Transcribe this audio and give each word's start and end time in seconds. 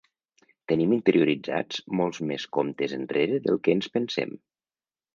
Tenim 0.71 0.95
interioritzats 0.97 1.85
molts 2.01 2.23
més 2.33 2.49
comptes 2.59 2.99
enrere 3.01 3.41
del 3.47 3.63
que 3.69 3.79
ens 3.81 3.95
pensem. 3.99 4.39